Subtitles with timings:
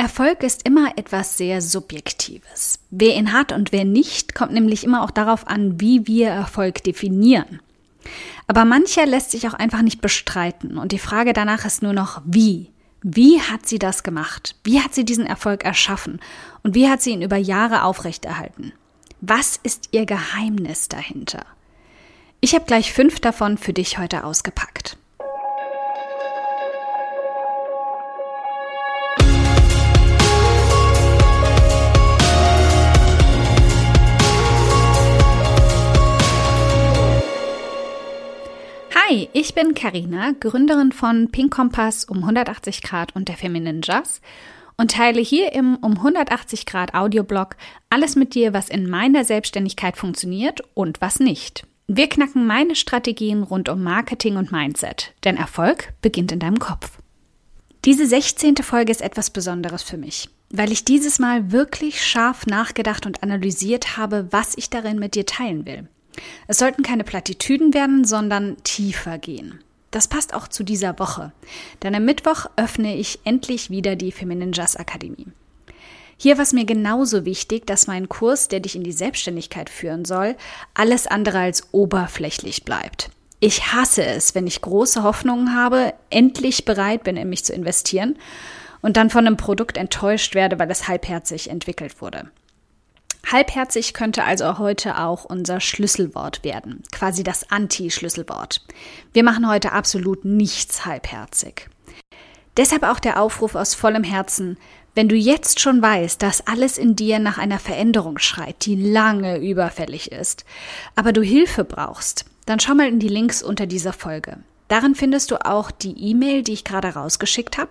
[0.00, 2.78] Erfolg ist immer etwas sehr Subjektives.
[2.90, 6.84] Wer ihn hat und wer nicht, kommt nämlich immer auch darauf an, wie wir Erfolg
[6.84, 7.60] definieren.
[8.46, 12.22] Aber mancher lässt sich auch einfach nicht bestreiten und die Frage danach ist nur noch,
[12.24, 12.70] wie?
[13.02, 14.54] Wie hat sie das gemacht?
[14.62, 16.20] Wie hat sie diesen Erfolg erschaffen?
[16.62, 18.72] Und wie hat sie ihn über Jahre aufrechterhalten?
[19.20, 21.44] Was ist ihr Geheimnis dahinter?
[22.40, 24.96] Ich habe gleich fünf davon für dich heute ausgepackt.
[39.18, 44.20] Hi, ich bin Karina, Gründerin von Pink Kompass um 180 Grad und der Feminine Jazz
[44.76, 47.56] und teile hier im um 180 Grad Audioblog
[47.90, 51.66] alles mit dir, was in meiner Selbstständigkeit funktioniert und was nicht.
[51.88, 56.98] Wir knacken meine Strategien rund um Marketing und Mindset, denn Erfolg beginnt in deinem Kopf.
[57.84, 58.58] Diese 16.
[58.58, 63.96] Folge ist etwas Besonderes für mich, weil ich dieses Mal wirklich scharf nachgedacht und analysiert
[63.96, 65.88] habe, was ich darin mit dir teilen will.
[66.46, 69.60] Es sollten keine Plattitüden werden, sondern tiefer gehen.
[69.90, 71.32] Das passt auch zu dieser Woche,
[71.82, 75.28] denn am Mittwoch öffne ich endlich wieder die Feminine Jazz Akademie.
[76.18, 80.04] Hier war es mir genauso wichtig, dass mein Kurs, der dich in die Selbstständigkeit führen
[80.04, 80.36] soll,
[80.74, 83.10] alles andere als oberflächlich bleibt.
[83.40, 88.18] Ich hasse es, wenn ich große Hoffnungen habe, endlich bereit bin, in mich zu investieren
[88.82, 92.30] und dann von einem Produkt enttäuscht werde, weil es halbherzig entwickelt wurde.
[93.26, 98.64] Halbherzig könnte also heute auch unser Schlüsselwort werden, quasi das Anti-Schlüsselwort.
[99.12, 101.68] Wir machen heute absolut nichts halbherzig.
[102.56, 104.56] Deshalb auch der Aufruf aus vollem Herzen,
[104.94, 109.38] wenn du jetzt schon weißt, dass alles in dir nach einer Veränderung schreit, die lange
[109.38, 110.44] überfällig ist,
[110.96, 114.38] aber du Hilfe brauchst, dann schau mal in die Links unter dieser Folge.
[114.68, 117.70] Darin findest du auch die E-Mail, die ich gerade rausgeschickt habe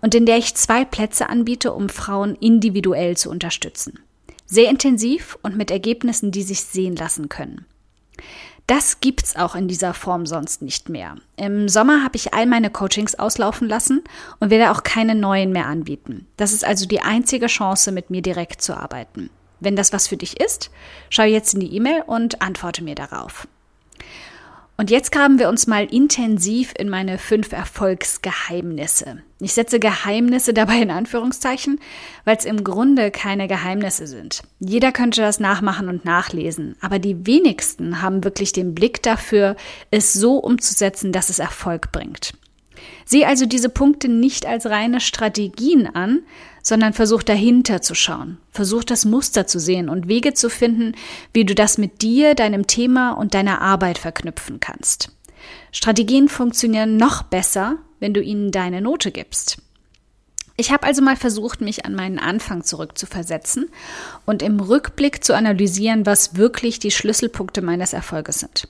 [0.00, 3.98] und in der ich zwei Plätze anbiete, um Frauen individuell zu unterstützen.
[4.52, 7.64] Sehr intensiv und mit Ergebnissen, die sich sehen lassen können.
[8.66, 11.14] Das gibt's auch in dieser Form sonst nicht mehr.
[11.36, 14.04] Im Sommer habe ich all meine Coachings auslaufen lassen
[14.40, 16.26] und werde auch keine neuen mehr anbieten.
[16.36, 19.30] Das ist also die einzige Chance, mit mir direkt zu arbeiten.
[19.60, 20.70] Wenn das was für dich ist,
[21.08, 23.48] schau jetzt in die E-Mail und antworte mir darauf.
[24.78, 29.22] Und jetzt graben wir uns mal intensiv in meine fünf Erfolgsgeheimnisse.
[29.38, 31.78] Ich setze Geheimnisse dabei in Anführungszeichen,
[32.24, 34.42] weil es im Grunde keine Geheimnisse sind.
[34.60, 39.56] Jeder könnte das nachmachen und nachlesen, aber die wenigsten haben wirklich den Blick dafür,
[39.90, 42.32] es so umzusetzen, dass es Erfolg bringt.
[43.04, 46.22] Sieh also diese Punkte nicht als reine Strategien an,
[46.62, 48.38] sondern versuch dahinter zu schauen.
[48.50, 50.94] Versuch das Muster zu sehen und Wege zu finden,
[51.32, 55.10] wie du das mit dir, deinem Thema und deiner Arbeit verknüpfen kannst.
[55.72, 59.58] Strategien funktionieren noch besser, wenn du ihnen deine Note gibst.
[60.56, 63.70] Ich habe also mal versucht, mich an meinen Anfang zurückzuversetzen
[64.26, 68.68] und im Rückblick zu analysieren, was wirklich die Schlüsselpunkte meines Erfolges sind.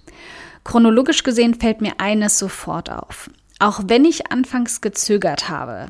[0.65, 3.29] Chronologisch gesehen fällt mir eines sofort auf.
[3.63, 5.87] Auch wenn ich anfangs gezögert habe,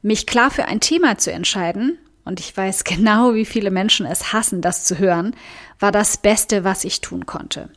[0.00, 4.32] mich klar für ein Thema zu entscheiden, und ich weiß genau, wie viele Menschen es
[4.32, 5.36] hassen, das zu hören,
[5.78, 7.68] war das Beste, was ich tun konnte.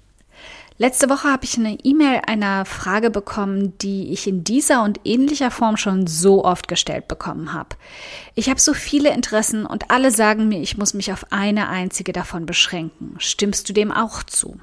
[0.78, 5.52] Letzte Woche habe ich eine E-Mail einer Frage bekommen, die ich in dieser und ähnlicher
[5.52, 7.76] Form schon so oft gestellt bekommen habe.
[8.36, 12.14] Ich habe so viele Interessen und alle sagen mir, ich muss mich auf eine einzige
[12.14, 13.16] davon beschränken.
[13.18, 14.62] Stimmst du dem auch zu?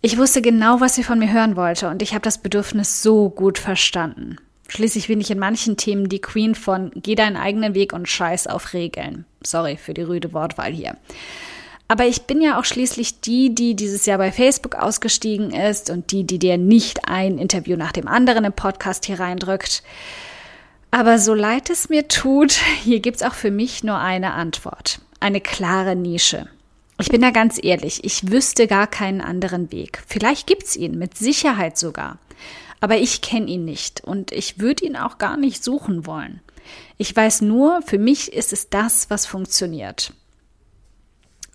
[0.00, 3.30] Ich wusste genau, was sie von mir hören wollte und ich habe das Bedürfnis so
[3.30, 4.36] gut verstanden.
[4.68, 8.46] Schließlich bin ich in manchen Themen die Queen von Geh deinen eigenen Weg und scheiß
[8.46, 9.24] auf Regeln.
[9.42, 10.96] Sorry für die rüde Wortwahl hier.
[11.88, 16.12] Aber ich bin ja auch schließlich die, die dieses Jahr bei Facebook ausgestiegen ist und
[16.12, 19.82] die, die dir nicht ein Interview nach dem anderen im Podcast hier reindrückt.
[20.90, 25.00] Aber so leid es mir tut, hier gibt's auch für mich nur eine Antwort.
[25.18, 26.48] Eine klare Nische.
[27.00, 30.02] Ich bin da ganz ehrlich, ich wüsste gar keinen anderen Weg.
[30.06, 32.18] Vielleicht gibt's ihn, mit Sicherheit sogar.
[32.80, 36.40] Aber ich kenne ihn nicht und ich würde ihn auch gar nicht suchen wollen.
[36.96, 40.12] Ich weiß nur, für mich ist es das, was funktioniert.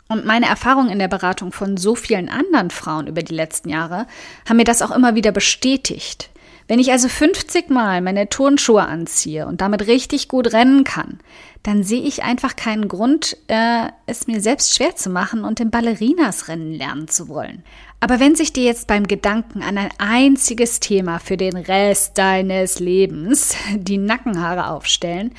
[0.07, 4.07] Und meine Erfahrungen in der Beratung von so vielen anderen Frauen über die letzten Jahre
[4.47, 6.29] haben mir das auch immer wieder bestätigt.
[6.67, 11.19] Wenn ich also 50 Mal meine Turnschuhe anziehe und damit richtig gut rennen kann,
[11.61, 15.71] dann sehe ich einfach keinen Grund, äh, es mir selbst schwer zu machen und im
[15.71, 17.63] Ballerinas rennen lernen zu wollen.
[17.99, 22.79] Aber wenn sich dir jetzt beim Gedanken an ein einziges Thema für den Rest deines
[22.79, 25.33] Lebens die Nackenhaare aufstellen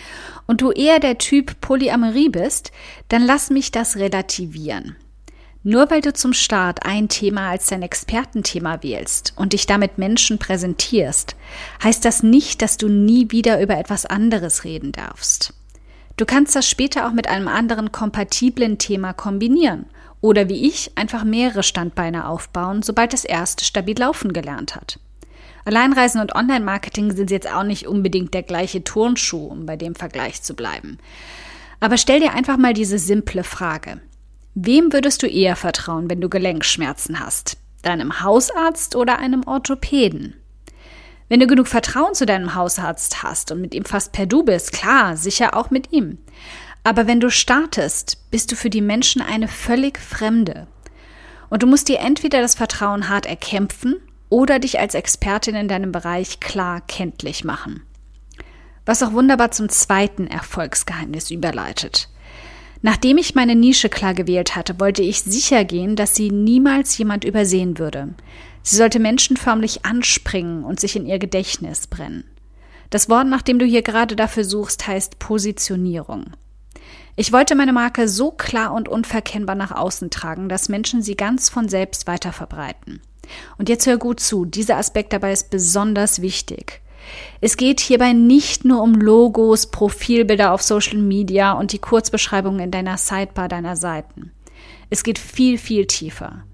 [0.47, 2.73] und du eher der Typ Polyamorie bist,
[3.09, 4.97] dann lass mich das relativieren.
[5.67, 10.39] Nur weil du zum Start ein Thema als dein Expertenthema wählst und dich damit Menschen
[10.39, 11.37] präsentierst,
[11.83, 15.55] heißt das nicht, dass du nie wieder über etwas anderes reden darfst.
[16.19, 19.87] Du kannst das später auch mit einem anderen kompatiblen Thema kombinieren
[20.21, 25.01] oder wie ich einfach mehrere Standbeine aufbauen, sobald das erste stabil laufen gelernt hat.
[25.65, 30.43] Alleinreisen und Online-Marketing sind jetzt auch nicht unbedingt der gleiche Turnschuh, um bei dem Vergleich
[30.43, 30.99] zu bleiben.
[31.81, 34.03] Aber stell dir einfach mal diese simple Frage.
[34.57, 37.57] Wem würdest du eher vertrauen, wenn du Gelenkschmerzen hast?
[37.83, 40.37] Deinem Hausarzt oder einem Orthopäden?
[41.29, 44.73] Wenn du genug Vertrauen zu deinem Hausarzt hast und mit ihm fast per Du bist,
[44.73, 46.19] klar, sicher auch mit ihm.
[46.85, 50.69] Aber wenn du startest, bist du für die Menschen eine völlig Fremde.
[51.51, 53.97] Und du musst dir entweder das Vertrauen hart erkämpfen
[54.29, 57.83] oder dich als Expertin in deinem Bereich klar kenntlich machen.
[58.87, 62.09] Was auch wunderbar zum zweiten Erfolgsgeheimnis überleitet.
[62.87, 67.25] Nachdem ich meine Nische klar gewählt hatte, wollte ich sicher gehen, dass sie niemals jemand
[67.25, 68.11] übersehen würde.
[68.63, 72.25] Sie sollte Menschen förmlich anspringen und sich in ihr Gedächtnis brennen.
[72.91, 76.35] Das Wort, nach dem du hier gerade dafür suchst, heißt Positionierung.
[77.17, 81.49] Ich wollte meine Marke so klar und unverkennbar nach außen tragen, dass Menschen sie ganz
[81.49, 83.01] von selbst weiterverbreiten.
[83.57, 86.83] Und jetzt hör gut zu, dieser Aspekt dabei ist besonders wichtig.
[87.41, 92.71] Es geht hierbei nicht nur um Logos, Profilbilder auf Social Media und die Kurzbeschreibungen in
[92.71, 94.33] deiner Sidebar deiner Seiten.
[94.91, 96.45] Es geht viel, viel tiefer.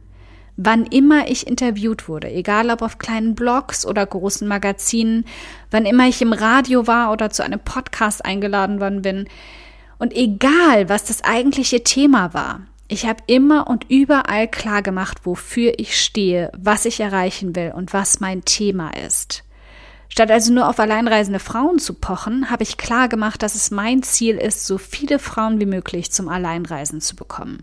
[0.57, 5.25] Wann immer ich interviewt wurde, egal ob auf kleinen Blogs oder großen Magazinen,
[5.71, 9.29] wann immer ich im Radio war oder zu einem Podcast eingeladen worden bin,
[9.99, 15.75] und egal, was das eigentliche Thema war, ich habe immer und überall klar gemacht, wofür
[15.79, 19.45] ich stehe, was ich erreichen will und was mein Thema ist.
[20.11, 24.03] Statt also nur auf alleinreisende Frauen zu pochen, habe ich klar gemacht, dass es mein
[24.03, 27.63] Ziel ist, so viele Frauen wie möglich zum Alleinreisen zu bekommen.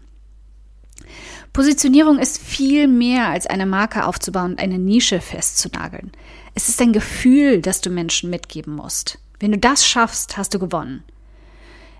[1.53, 6.11] Positionierung ist viel mehr als eine Marke aufzubauen und eine Nische festzunageln.
[6.55, 9.19] Es ist ein Gefühl, das du Menschen mitgeben musst.
[9.39, 11.03] Wenn du das schaffst, hast du gewonnen.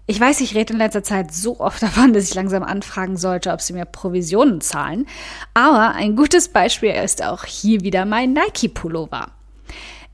[0.10, 3.52] Ich weiß, ich rede in letzter Zeit so oft davon, dass ich langsam anfragen sollte,
[3.52, 5.06] ob sie mir Provisionen zahlen.
[5.54, 9.32] Aber ein gutes Beispiel ist auch hier wieder mein Nike-Pullover.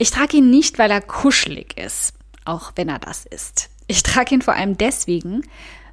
[0.03, 2.13] Ich trage ihn nicht, weil er kuschelig ist,
[2.43, 3.69] auch wenn er das ist.
[3.87, 5.43] Ich trage ihn vor allem deswegen,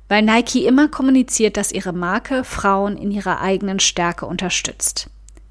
[0.09, 5.11] weil Nike immer kommuniziert, dass ihre Marke Frauen in ihrer eigenen Stärke unterstützt.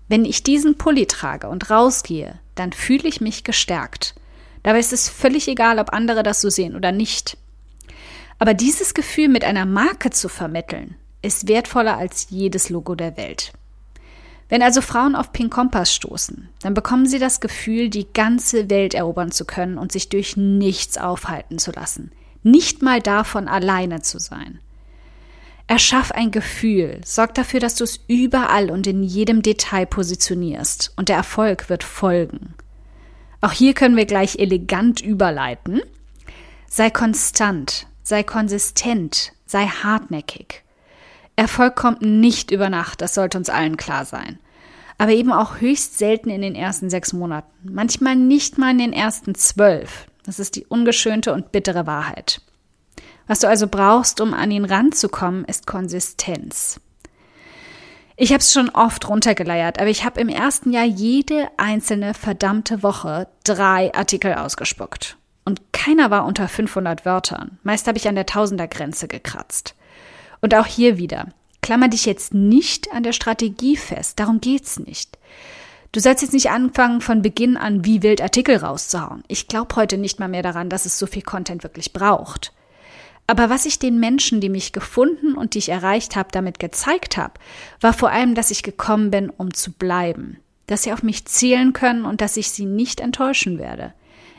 [0.09, 4.13] Wenn ich diesen Pulli trage und rausgehe, dann fühle ich mich gestärkt.
[4.61, 7.37] Dabei ist es völlig egal, ob andere das so sehen oder nicht.
[8.39, 13.53] Aber dieses Gefühl mit einer Marke zu vermitteln, ist wertvoller als jedes Logo der Welt.
[14.49, 18.95] Wenn also Frauen auf Pink Kompass stoßen, dann bekommen sie das Gefühl, die ganze Welt
[18.95, 22.11] erobern zu können und sich durch nichts aufhalten zu lassen.
[22.41, 24.59] Nicht mal davon alleine zu sein.
[25.67, 31.09] Erschaff ein Gefühl, sorg dafür, dass du es überall und in jedem Detail positionierst und
[31.09, 32.55] der Erfolg wird folgen.
[33.41, 35.81] Auch hier können wir gleich elegant überleiten.
[36.67, 40.63] Sei konstant, sei konsistent, sei hartnäckig.
[41.39, 44.39] Erfolg kommt nicht über Nacht, das sollte uns allen klar sein.
[44.97, 47.49] Aber eben auch höchst selten in den ersten sechs Monaten.
[47.63, 50.07] Manchmal nicht mal in den ersten zwölf.
[50.25, 52.41] Das ist die ungeschönte und bittere Wahrheit.
[53.25, 56.81] Was du also brauchst, um an ihn ranzukommen, ist Konsistenz.
[58.17, 62.83] Ich habe es schon oft runtergeleiert, aber ich habe im ersten Jahr jede einzelne verdammte
[62.83, 65.15] Woche drei Artikel ausgespuckt.
[65.45, 67.59] Und keiner war unter 500 Wörtern.
[67.63, 69.75] Meist habe ich an der Tausendergrenze gekratzt.
[70.41, 71.27] Und auch hier wieder,
[71.61, 75.17] klammer dich jetzt nicht an der Strategie fest, darum geht's nicht.
[75.91, 79.23] Du sollst jetzt nicht anfangen, von Beginn an wie wild Artikel rauszuhauen.
[79.27, 82.53] Ich glaube heute nicht mal mehr daran, dass es so viel Content wirklich braucht.
[83.25, 87.17] Aber was ich den Menschen, die mich gefunden und die ich erreicht habe, damit gezeigt
[87.17, 87.33] habe,
[87.81, 90.37] war vor allem, dass ich gekommen bin, um zu bleiben.
[90.67, 93.93] Dass sie auf mich zählen können und dass ich sie nicht enttäuschen werde.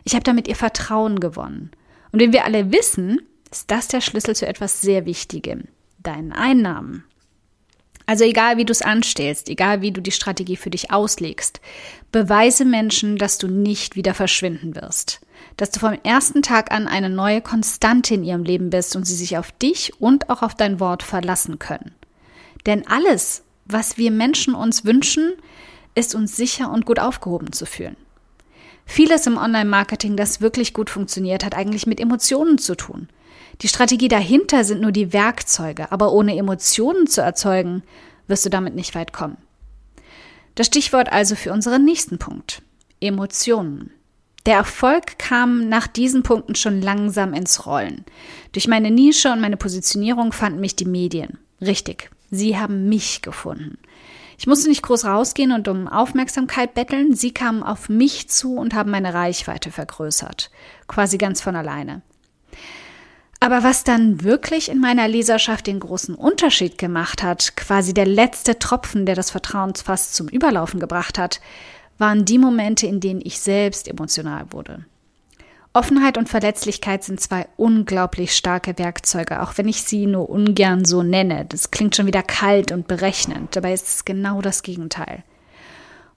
[0.04, 1.73] Ich habe damit ihr Vertrauen gewonnen.
[2.12, 5.64] Und wenn wir alle wissen, ist das der Schlüssel zu etwas sehr Wichtigem
[6.02, 7.04] deinen Einnahmen.
[8.07, 11.61] Also egal wie du es anstellst, egal wie du die Strategie für dich auslegst,
[12.11, 15.21] beweise Menschen, dass du nicht wieder verschwinden wirst.
[15.57, 19.14] Dass du vom ersten Tag an eine neue Konstante in ihrem Leben bist und sie
[19.14, 21.95] sich auf dich und auch auf dein Wort verlassen können.
[22.66, 25.35] Denn alles, was wir Menschen uns wünschen,
[25.95, 27.97] ist uns sicher und gut aufgehoben zu fühlen.
[28.87, 33.09] Vieles im Online-Marketing, das wirklich gut funktioniert, hat eigentlich mit Emotionen zu tun.
[33.62, 37.82] Die Strategie dahinter sind nur die Werkzeuge, aber ohne Emotionen zu erzeugen,
[38.26, 39.36] wirst du damit nicht weit kommen.
[40.54, 42.62] Das Stichwort also für unseren nächsten Punkt.
[43.00, 43.90] Emotionen.
[44.46, 48.04] Der Erfolg kam nach diesen Punkten schon langsam ins Rollen.
[48.52, 51.38] Durch meine Nische und meine Positionierung fanden mich die Medien.
[51.60, 52.10] Richtig.
[52.30, 53.78] Sie haben mich gefunden.
[54.38, 57.14] Ich musste nicht groß rausgehen und um Aufmerksamkeit betteln.
[57.14, 60.50] Sie kamen auf mich zu und haben meine Reichweite vergrößert.
[60.88, 62.00] Quasi ganz von alleine.
[63.42, 68.59] Aber was dann wirklich in meiner Leserschaft den großen Unterschied gemacht hat, quasi der letzte
[68.59, 71.40] Tropfen, der das Vertrauensfass zum Überlaufen gebracht hat,
[71.97, 74.85] waren die Momente, in denen ich selbst emotional wurde.
[75.73, 81.02] Offenheit und Verletzlichkeit sind zwei unglaublich starke Werkzeuge, auch wenn ich sie nur ungern so
[81.02, 81.47] nenne.
[81.49, 85.23] Das klingt schon wieder kalt und berechnend, dabei ist es genau das Gegenteil.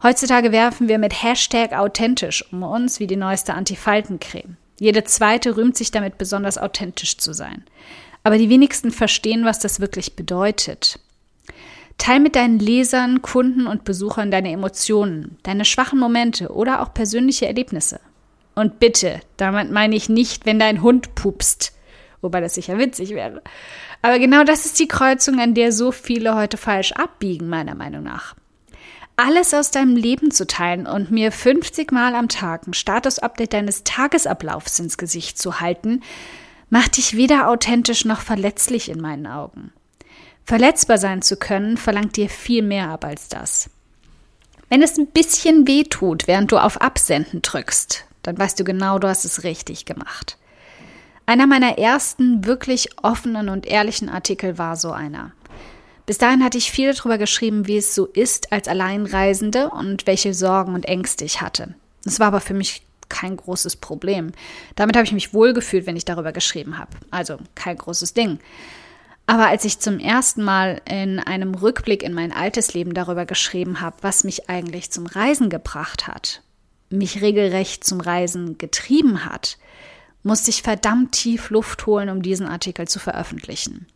[0.01, 4.57] Heutzutage werfen wir mit Hashtag authentisch um uns wie die neueste Antifaltencreme.
[4.79, 7.63] Jede zweite rühmt sich damit besonders authentisch zu sein.
[8.23, 10.99] Aber die wenigsten verstehen, was das wirklich bedeutet.
[11.97, 17.45] Teil mit deinen Lesern, Kunden und Besuchern deine Emotionen, deine schwachen Momente oder auch persönliche
[17.45, 17.99] Erlebnisse.
[18.55, 21.73] Und bitte, damit meine ich nicht, wenn dein Hund pupst,
[22.21, 23.41] wobei das sicher witzig wäre.
[24.01, 28.03] Aber genau das ist die Kreuzung, an der so viele heute falsch abbiegen, meiner Meinung
[28.03, 28.35] nach.
[29.15, 33.83] Alles aus deinem Leben zu teilen und mir 50 Mal am Tag ein Status-Update deines
[33.83, 36.01] Tagesablaufs ins Gesicht zu halten,
[36.71, 39.71] macht dich weder authentisch noch verletzlich in meinen Augen.
[40.45, 43.69] Verletzbar sein zu können, verlangt dir viel mehr ab als das.
[44.69, 48.97] Wenn es ein bisschen weh tut, während du auf Absenden drückst, dann weißt du genau,
[48.97, 50.37] du hast es richtig gemacht.
[51.27, 55.31] Einer meiner ersten wirklich offenen und ehrlichen Artikel war so einer.
[56.05, 60.33] Bis dahin hatte ich viel darüber geschrieben, wie es so ist als Alleinreisende und welche
[60.33, 61.75] Sorgen und Ängste ich hatte.
[62.05, 64.31] Es war aber für mich kein großes Problem.
[64.75, 66.91] Damit habe ich mich wohlgefühlt, wenn ich darüber geschrieben habe.
[67.11, 68.39] Also kein großes Ding.
[69.25, 73.79] Aber als ich zum ersten Mal in einem Rückblick in mein altes Leben darüber geschrieben
[73.79, 76.41] habe, was mich eigentlich zum Reisen gebracht hat,
[76.89, 79.57] mich regelrecht zum Reisen getrieben hat,
[80.23, 83.87] musste ich verdammt tief Luft holen, um diesen Artikel zu veröffentlichen.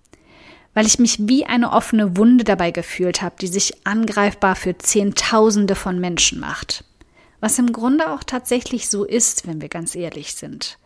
[0.77, 5.73] Weil ich mich wie eine offene Wunde dabei gefühlt habe, die sich angreifbar für Zehntausende
[5.73, 6.83] von Menschen macht.
[7.39, 10.77] Was im Grunde auch tatsächlich so ist, wenn wir ganz ehrlich sind.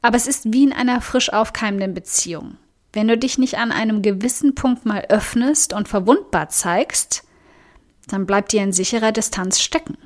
[0.00, 2.56] Aber es ist wie in einer frisch aufkeimenden Beziehung.
[2.94, 7.22] Wenn du dich nicht an einem gewissen Punkt mal öffnest und verwundbar zeigst,
[8.08, 9.98] dann bleibt dir in sicherer Distanz stecken.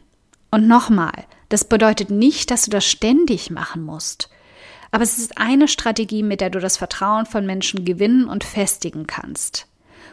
[0.50, 4.30] Und nochmal, das bedeutet nicht, dass du das ständig machen musst.
[4.90, 9.06] Aber es ist eine Strategie, mit der du das Vertrauen von Menschen gewinnen und festigen
[9.06, 9.66] kannst.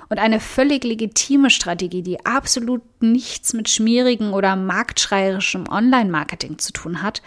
[0.10, 7.01] Und eine völlig legitime Strategie, die absolut nichts mit schmierigen oder marktschreierischem Online-Marketing zu tun
[7.01, 7.22] hat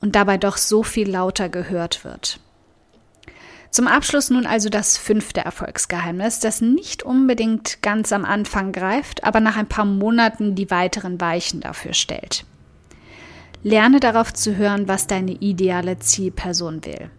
[0.00, 2.40] und dabei doch so viel lauter gehört wird.
[3.70, 9.40] Zum Abschluss nun also das fünfte Erfolgsgeheimnis, das nicht unbedingt ganz am Anfang greift, aber
[9.40, 12.44] nach ein paar Monaten die weiteren Weichen dafür stellt.
[13.66, 17.10] Lerne darauf zu hören, was deine ideale Zielperson will.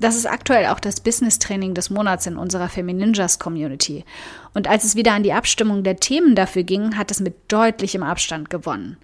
[0.00, 4.04] Das ist aktuell auch das Business-Training des Monats in unserer Femininjas Community.
[4.52, 8.02] Und als es wieder an die Abstimmung der Themen dafür ging, hat es mit deutlichem
[8.02, 8.96] Abstand gewonnen.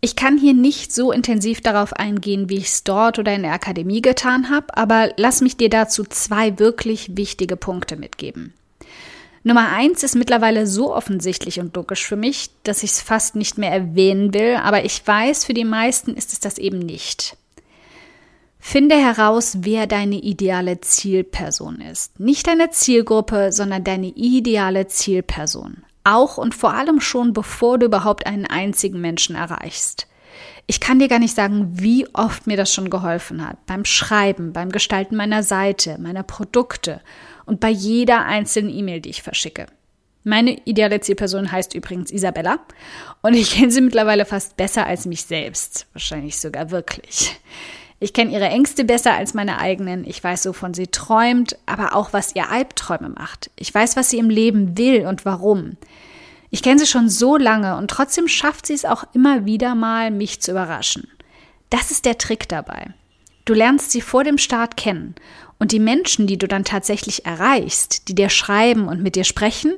[0.00, 3.52] Ich kann hier nicht so intensiv darauf eingehen, wie ich es dort oder in der
[3.52, 8.54] Akademie getan habe, aber lass mich dir dazu zwei wirklich wichtige Punkte mitgeben.
[9.46, 13.58] Nummer eins ist mittlerweile so offensichtlich und logisch für mich, dass ich es fast nicht
[13.58, 17.36] mehr erwähnen will, aber ich weiß, für die meisten ist es das eben nicht.
[18.58, 22.18] Finde heraus, wer deine ideale Zielperson ist.
[22.18, 25.84] Nicht deine Zielgruppe, sondern deine ideale Zielperson.
[26.02, 30.08] Auch und vor allem schon, bevor du überhaupt einen einzigen Menschen erreichst.
[30.68, 33.64] Ich kann dir gar nicht sagen, wie oft mir das schon geholfen hat.
[33.66, 37.00] Beim Schreiben, beim Gestalten meiner Seite, meiner Produkte
[37.44, 39.66] und bei jeder einzelnen E-Mail, die ich verschicke.
[40.24, 42.58] Meine ideale Zielperson heißt übrigens Isabella
[43.22, 45.86] und ich kenne sie mittlerweile fast besser als mich selbst.
[45.92, 47.38] Wahrscheinlich sogar wirklich.
[48.00, 50.04] Ich kenne ihre Ängste besser als meine eigenen.
[50.04, 53.50] Ich weiß, wovon sie träumt, aber auch, was ihr Albträume macht.
[53.56, 55.76] Ich weiß, was sie im Leben will und warum.
[56.50, 60.10] Ich kenne sie schon so lange und trotzdem schafft sie es auch immer wieder mal,
[60.10, 61.08] mich zu überraschen.
[61.70, 62.94] Das ist der Trick dabei.
[63.44, 65.14] Du lernst sie vor dem Start kennen
[65.58, 69.74] und die Menschen, die du dann tatsächlich erreichst, die dir schreiben und mit dir sprechen,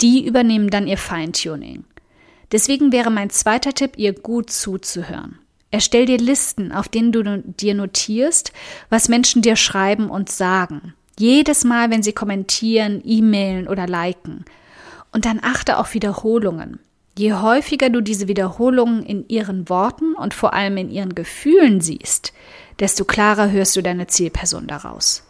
[0.00, 1.84] die übernehmen dann ihr Feintuning.
[2.52, 5.38] Deswegen wäre mein zweiter Tipp, ihr gut zuzuhören.
[5.70, 8.52] Erstell dir Listen, auf denen du dir notierst,
[8.88, 10.94] was Menschen dir schreiben und sagen.
[11.18, 14.44] Jedes Mal, wenn sie kommentieren, e-mailen oder liken.
[15.12, 16.80] Und dann achte auf Wiederholungen.
[17.16, 22.32] Je häufiger du diese Wiederholungen in ihren Worten und vor allem in ihren Gefühlen siehst,
[22.78, 25.24] desto klarer hörst du deine Zielperson daraus.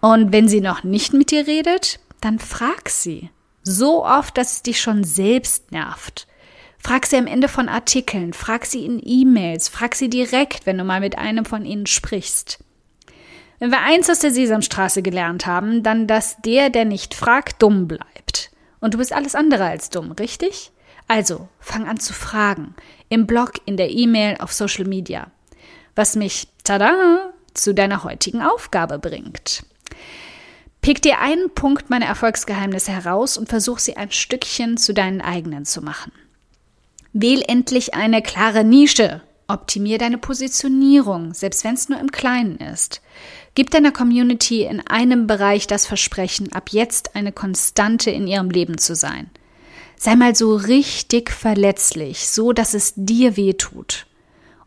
[0.00, 3.30] Und wenn sie noch nicht mit dir redet, dann frag sie.
[3.62, 6.26] So oft, dass es dich schon selbst nervt.
[6.78, 10.84] Frag sie am Ende von Artikeln, frag sie in E-Mails, frag sie direkt, wenn du
[10.84, 12.58] mal mit einem von ihnen sprichst.
[13.58, 17.86] Wenn wir eins aus der Sesamstraße gelernt haben, dann, dass der, der nicht fragt, dumm
[17.86, 18.50] bleibt.
[18.80, 20.72] Und du bist alles andere als dumm, richtig?
[21.08, 22.74] Also, fang an zu fragen.
[23.08, 25.30] Im Blog, in der E-Mail, auf Social Media.
[25.96, 29.64] Was mich, tada, zu deiner heutigen Aufgabe bringt.
[30.82, 35.66] Pick dir einen Punkt meiner Erfolgsgeheimnisse heraus und versuch sie ein Stückchen zu deinen eigenen
[35.66, 36.12] zu machen.
[37.12, 39.20] Wähl endlich eine klare Nische.
[39.48, 43.02] Optimier deine Positionierung, selbst wenn es nur im Kleinen ist.
[43.54, 48.78] Gib deiner Community in einem Bereich das Versprechen, ab jetzt eine Konstante in ihrem Leben
[48.78, 49.28] zu sein.
[49.96, 54.06] Sei mal so richtig verletzlich, so dass es dir weh tut.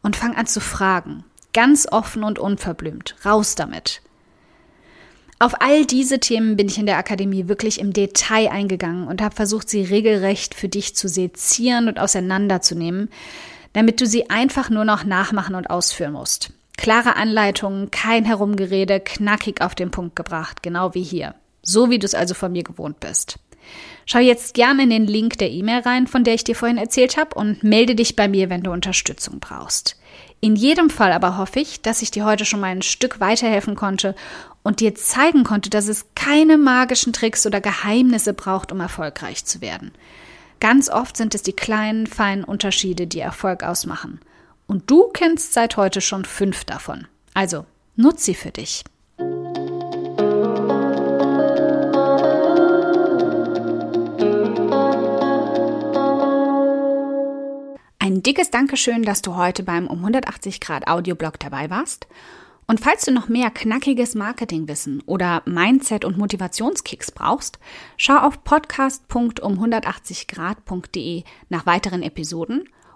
[0.02, 1.24] Und fang an zu fragen.
[1.54, 3.16] Ganz offen und unverblümt.
[3.26, 4.02] Raus damit.
[5.40, 9.36] Auf all diese Themen bin ich in der Akademie wirklich im Detail eingegangen und habe
[9.36, 13.10] versucht, sie regelrecht für dich zu sezieren und auseinanderzunehmen,
[13.74, 16.52] damit du sie einfach nur noch nachmachen und ausführen musst.
[16.84, 21.34] Klare Anleitungen, kein Herumgerede, knackig auf den Punkt gebracht, genau wie hier.
[21.62, 23.40] So wie du es also von mir gewohnt bist.
[24.06, 27.16] Schau jetzt gerne in den Link der E-Mail rein, von der ich dir vorhin erzählt
[27.16, 29.98] habe, und melde dich bei mir, wenn du Unterstützung brauchst.
[30.42, 33.76] In jedem Fall aber hoffe ich, dass ich dir heute schon mal ein Stück weiterhelfen
[33.76, 34.14] konnte
[34.62, 39.62] und dir zeigen konnte, dass es keine magischen Tricks oder Geheimnisse braucht, um erfolgreich zu
[39.62, 39.94] werden.
[40.60, 44.20] Ganz oft sind es die kleinen, feinen Unterschiede, die Erfolg ausmachen.
[44.74, 47.06] Und du kennst seit heute schon fünf davon.
[47.36, 48.84] Also, nutz sie für dich.
[58.00, 62.08] Ein dickes Dankeschön, dass du heute beim um 180 Grad Audioblog dabei warst.
[62.66, 67.60] Und falls du noch mehr knackiges Marketingwissen oder Mindset- und Motivationskicks brauchst,
[67.96, 72.68] schau auf podcast.um180grad.de nach weiteren Episoden